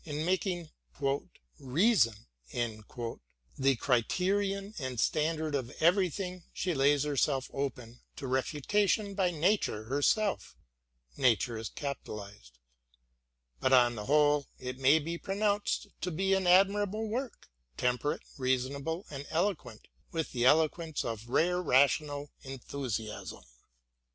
[0.03, 0.71] In making"
[1.59, 2.25] reason"
[3.59, 10.57] the criterion and standard of everything she lays herself open to refutation by Nature herself.
[11.19, 11.37] But
[13.73, 19.27] on the whole it may be pronounced to be an admirable work— temperate, reasonable, and
[19.29, 23.43] eloquent with the eloquence of really rational enthusiasm.